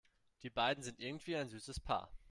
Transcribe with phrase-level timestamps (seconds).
[0.41, 2.11] Die beiden sind irgendwie ein süßes Paar.